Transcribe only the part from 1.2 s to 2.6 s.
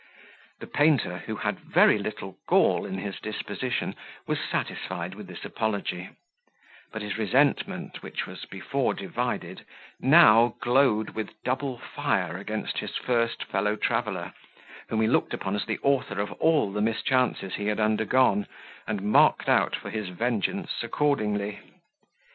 who had very little